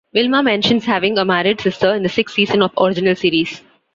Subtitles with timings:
[0.15, 3.61] Wilma mentions having a married sister in the sixth season of the original series.